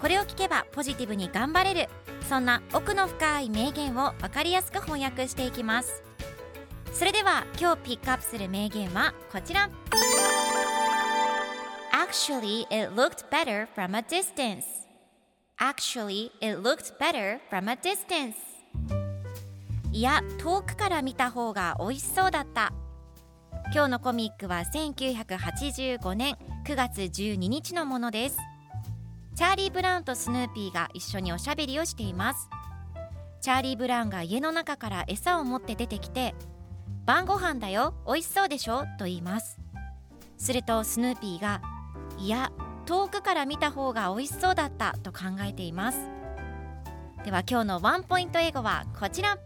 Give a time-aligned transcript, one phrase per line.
[0.00, 1.88] これを聞けばポジティブに頑張れる。
[2.28, 6.02] そんな奥の深い名言を分かりやすく翻訳していきます。
[6.92, 9.70] それでは今日ピックアップする名言はこちら。
[11.92, 14.64] Actually, it looked better from a distance.
[15.58, 18.34] Actually, it looked better from a distance.
[19.92, 22.72] いや、遠くから見た方が美味しそうだった。
[23.72, 28.36] 今日のコミックは1985年9月12日のものです。
[29.36, 32.48] チャーリー・ブラウンとスヌーピーが一緒におしゃべりをしています。
[33.42, 36.34] チャーリー・ブラウンが家の中から餌を持って出てきて
[37.04, 39.60] 晩ご飯だよ美味しそうでしょと言います。
[40.38, 41.60] するとスヌーピーが
[42.18, 42.50] いや
[42.86, 45.98] 遠くから見た方が美味しそうだったと考えています。
[47.22, 49.36] では今日のワンポイント英語はこちら。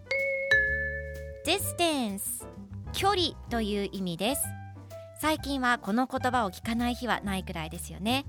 [1.44, 2.46] distance
[2.92, 4.42] 距離という意味です。
[5.20, 8.24] 最近はこの言葉を聞かない日はないくらいですよね。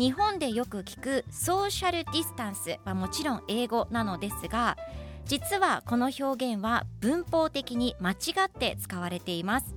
[0.00, 4.78] 日本でよく聞くソーシャルディスタンスはもちろん英語なのですが
[5.26, 8.14] 実はこの表現は文法的に間違
[8.46, 9.74] って使われています。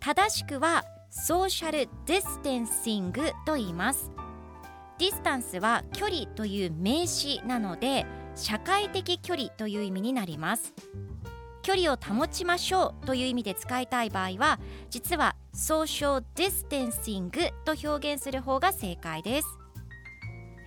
[0.00, 4.10] 正しくは social distancing と言います。
[4.98, 10.74] distance は距離という名詞なので社会的距離という意味になります。
[11.70, 14.58] 距離を保ちましょうという意味で使いたい場合は
[14.90, 19.46] 実はソーシャルディスタンシングと表現する方が正解です。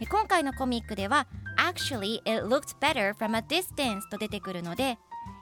[0.09, 1.27] 今回のコミックでは
[1.57, 4.97] Actually it looked better from a distance と出てくるので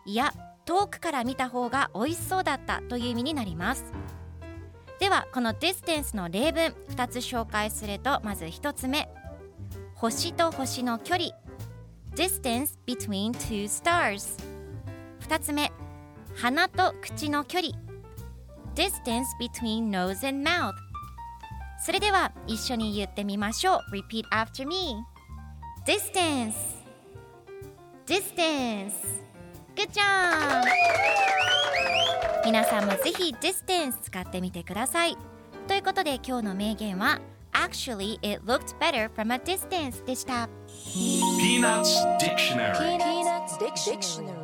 [0.08, 0.34] いや
[0.66, 3.86] 遠くから見た方が美味しそうだったという意味になります。
[5.00, 9.08] ではこの distance の例文2つ紹介するとまず1つ目。
[9.94, 11.26] 星と星の距離。
[12.16, 14.50] distance between two stars
[15.22, 15.72] 2つ目
[16.36, 17.74] 鼻と口の距離
[18.76, 20.74] distance between nose and mouth
[21.84, 24.96] それでは一緒に言ってみましょう Repeat after me
[25.86, 26.54] distance
[28.06, 28.94] distance
[29.76, 30.64] Good job
[32.46, 35.18] 皆さんもぜひ distance 使ってみてください
[35.68, 37.20] ということで今日の名言は
[37.54, 40.50] Actually it looked better from a distance でした
[40.94, 44.41] Peanuts Dictionary Peanuts Dictionary.